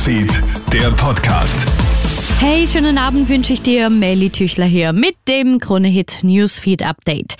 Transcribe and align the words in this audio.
Newsfeed, 0.00 0.42
der 0.72 0.90
Podcast. 0.92 1.66
Hey, 2.38 2.66
schönen 2.66 2.96
Abend 2.96 3.28
wünsche 3.28 3.52
ich 3.52 3.60
dir, 3.60 3.90
Melly 3.90 4.30
Tüchler 4.30 4.64
hier 4.64 4.94
mit 4.94 5.14
dem 5.28 5.58
Kronehit 5.58 6.20
Newsfeed 6.22 6.82
Update. 6.82 7.36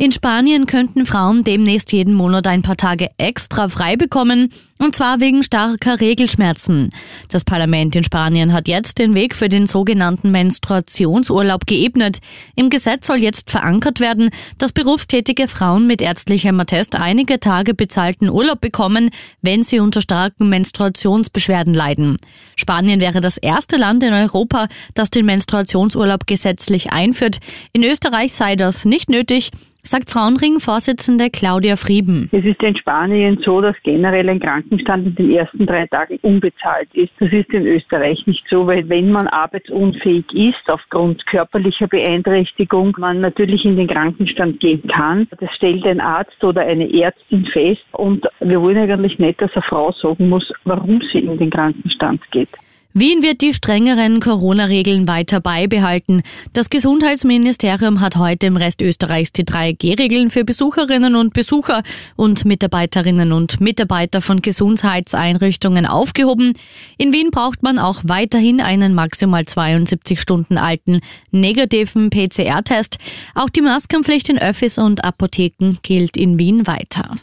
In 0.00 0.12
Spanien 0.12 0.66
könnten 0.66 1.06
Frauen 1.06 1.42
demnächst 1.42 1.90
jeden 1.92 2.14
Monat 2.14 2.46
ein 2.46 2.62
paar 2.62 2.76
Tage 2.76 3.08
extra 3.18 3.68
frei 3.68 3.96
bekommen, 3.96 4.52
und 4.78 4.94
zwar 4.94 5.18
wegen 5.18 5.42
starker 5.42 6.00
Regelschmerzen. 6.00 6.90
Das 7.30 7.44
Parlament 7.44 7.96
in 7.96 8.04
Spanien 8.04 8.52
hat 8.52 8.68
jetzt 8.68 9.00
den 9.00 9.16
Weg 9.16 9.34
für 9.34 9.48
den 9.48 9.66
sogenannten 9.66 10.30
Menstruationsurlaub 10.30 11.66
geebnet. 11.66 12.18
Im 12.54 12.70
Gesetz 12.70 13.08
soll 13.08 13.16
jetzt 13.16 13.50
verankert 13.50 13.98
werden, 13.98 14.30
dass 14.58 14.70
berufstätige 14.70 15.48
Frauen 15.48 15.88
mit 15.88 16.00
ärztlichem 16.00 16.60
Attest 16.60 16.94
einige 16.94 17.40
Tage 17.40 17.74
bezahlten 17.74 18.30
Urlaub 18.30 18.60
bekommen, 18.60 19.10
wenn 19.42 19.64
sie 19.64 19.80
unter 19.80 20.00
starken 20.00 20.48
Menstruationsbeschwerden 20.48 21.74
leiden. 21.74 22.18
Spanien 22.54 23.00
wäre 23.00 23.20
das 23.20 23.36
erste 23.36 23.76
Land 23.76 24.04
in 24.04 24.12
Europa, 24.12 24.68
das 24.94 25.10
den 25.10 25.26
Menstruationsurlaub 25.26 26.28
gesetzlich 26.28 26.92
einführt. 26.92 27.38
In 27.72 27.82
Österreich 27.82 28.32
sei 28.32 28.54
das 28.54 28.84
nicht 28.84 29.10
nötig 29.10 29.50
sagt 29.82 30.10
Frauenring-Vorsitzende 30.10 31.30
Claudia 31.30 31.76
Frieben. 31.76 32.28
Es 32.32 32.44
ist 32.44 32.62
in 32.62 32.76
Spanien 32.76 33.38
so, 33.44 33.60
dass 33.60 33.76
generell 33.82 34.28
ein 34.28 34.40
Krankenstand 34.40 35.06
in 35.06 35.14
den 35.14 35.32
ersten 35.32 35.66
drei 35.66 35.86
Tagen 35.86 36.18
unbezahlt 36.22 36.88
ist. 36.94 37.12
Das 37.18 37.32
ist 37.32 37.48
in 37.50 37.66
Österreich 37.66 38.26
nicht 38.26 38.44
so, 38.50 38.66
weil 38.66 38.88
wenn 38.88 39.10
man 39.10 39.28
arbeitsunfähig 39.28 40.26
ist, 40.32 40.68
aufgrund 40.68 41.24
körperlicher 41.26 41.86
Beeinträchtigung, 41.86 42.94
man 42.98 43.20
natürlich 43.20 43.64
in 43.64 43.76
den 43.76 43.88
Krankenstand 43.88 44.60
gehen 44.60 44.86
kann. 44.88 45.28
Das 45.38 45.50
stellt 45.54 45.84
ein 45.86 46.00
Arzt 46.00 46.42
oder 46.42 46.62
eine 46.62 46.92
Ärztin 46.92 47.46
fest 47.46 47.84
und 47.92 48.26
wir 48.40 48.60
wollen 48.60 48.78
eigentlich 48.78 49.18
nicht, 49.18 49.40
dass 49.40 49.52
eine 49.54 49.62
Frau 49.62 49.92
sagen 49.92 50.28
muss, 50.28 50.52
warum 50.64 51.00
sie 51.12 51.20
in 51.20 51.38
den 51.38 51.50
Krankenstand 51.50 52.20
geht. 52.30 52.50
Wien 52.94 53.22
wird 53.22 53.42
die 53.42 53.52
strengeren 53.52 54.18
Corona-Regeln 54.18 55.06
weiter 55.06 55.40
beibehalten. 55.40 56.22
Das 56.54 56.70
Gesundheitsministerium 56.70 58.00
hat 58.00 58.16
heute 58.16 58.46
im 58.46 58.56
Rest 58.56 58.80
Österreichs 58.80 59.30
die 59.30 59.44
3G-Regeln 59.44 60.30
für 60.30 60.42
Besucherinnen 60.42 61.14
und 61.14 61.34
Besucher 61.34 61.82
und 62.16 62.46
Mitarbeiterinnen 62.46 63.32
und 63.32 63.60
Mitarbeiter 63.60 64.22
von 64.22 64.40
Gesundheitseinrichtungen 64.40 65.84
aufgehoben. 65.84 66.54
In 66.96 67.12
Wien 67.12 67.30
braucht 67.30 67.62
man 67.62 67.78
auch 67.78 68.00
weiterhin 68.04 68.62
einen 68.62 68.94
maximal 68.94 69.44
72 69.44 70.18
Stunden 70.18 70.56
alten 70.56 71.00
negativen 71.30 72.08
PCR-Test. 72.08 72.96
Auch 73.34 73.50
die 73.50 73.60
Maskenpflicht 73.60 74.30
in 74.30 74.38
Öffis 74.38 74.78
und 74.78 75.04
Apotheken 75.04 75.76
gilt 75.82 76.16
in 76.16 76.38
Wien 76.38 76.66
weiter. 76.66 77.16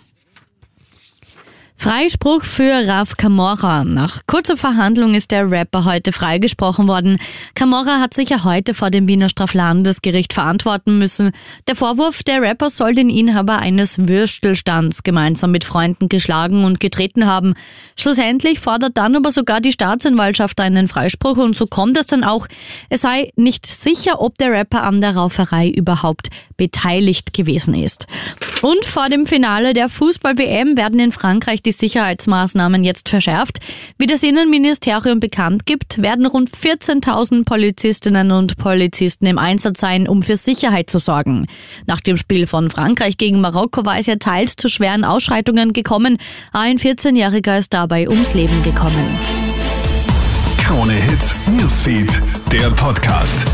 Freispruch 1.78 2.44
für 2.44 2.88
Raf 2.88 3.16
Camorra. 3.16 3.84
Nach 3.84 4.22
kurzer 4.26 4.58
Verhandlung 4.58 5.14
ist 5.14 5.32
der 5.32 5.52
Rapper 5.52 5.86
heute 5.86 6.12
freigesprochen 6.12 6.88
worden. 6.88 7.20
Camorra 7.54 8.00
hat 8.00 8.16
sich 8.16 8.30
ja 8.30 8.44
heute 8.44 8.74
vor 8.74 8.90
dem 8.90 9.08
Wiener 9.08 9.30
Straflandesgericht 9.30 10.34
verantworten 10.34 10.98
müssen. 10.98 11.32
Der 11.68 11.76
Vorwurf, 11.76 12.24
der 12.24 12.42
Rapper 12.42 12.72
soll 12.72 12.96
den 12.96 13.12
Inhaber 13.12 13.60
eines 13.60 14.08
Würstelstands 14.08 15.04
gemeinsam 15.04 15.52
mit 15.52 15.64
Freunden 15.64 16.10
geschlagen 16.10 16.64
und 16.64 16.80
getreten 16.80 17.28
haben. 17.28 17.54
Schlussendlich 18.00 18.60
fordert 18.60 18.98
dann 18.98 19.16
aber 19.16 19.32
sogar 19.32 19.62
die 19.62 19.72
Staatsanwaltschaft 19.72 20.60
einen 20.62 20.88
Freispruch 20.88 21.38
und 21.38 21.56
so 21.56 21.68
kommt 21.68 21.98
es 21.98 22.08
dann 22.08 22.24
auch. 22.24 22.48
Es 22.90 23.02
sei 23.02 23.32
nicht 23.36 23.68
sicher, 23.68 24.22
ob 24.22 24.40
der 24.40 24.52
Rapper 24.52 24.84
an 24.84 25.02
der 25.02 25.16
Rauferei 25.16 25.70
überhaupt 25.70 26.30
beteiligt 26.58 27.34
gewesen 27.34 27.76
ist. 27.76 28.08
Und 28.62 28.86
vor 28.86 29.10
dem 29.10 29.26
Finale 29.26 29.74
der 29.74 29.90
Fußball-WM 29.90 30.78
werden 30.78 31.00
in 31.00 31.12
Frankreich 31.12 31.62
die 31.66 31.72
Sicherheitsmaßnahmen 31.72 32.84
jetzt 32.84 33.10
verschärft. 33.10 33.60
Wie 33.98 34.06
das 34.06 34.24
Innenministerium 34.24 35.20
bekannt 35.20 35.66
gibt, 35.66 36.02
werden 36.02 36.26
rund 36.26 36.50
14.000 36.50 37.46
Polizistinnen 37.46 38.32
und 38.32 38.58
Polizisten 38.58 39.26
im 39.26 39.38
Einsatz 39.38 39.80
sein, 39.80 40.08
um 40.08 40.24
für 40.24 40.38
Sicherheit 40.38 40.90
zu 40.90 41.00
sorgen. 41.00 41.48
Nach 41.86 42.02
dem 42.02 42.18
Spiel 42.18 42.48
von 42.48 42.70
Frankreich 42.70 43.18
gegen 43.18 43.42
Marokko 43.42 43.86
war 43.86 44.00
es 44.00 44.06
ja 44.06 44.16
teils 44.16 44.56
zu 44.56 44.70
schweren 44.70 45.04
Ausschreitungen 45.04 45.74
gekommen. 45.74 46.18
Ein 46.52 46.78
14-Jähriger 46.78 47.60
ist 47.60 47.74
dabei 47.74 48.10
ums 48.10 48.34
Leben 48.34 48.64
gekommen. 48.64 49.06
Krone 50.58 50.94
Hits, 50.94 51.36
Newsfeed, 51.48 52.22
der 52.52 52.72
Podcast. 52.72 53.46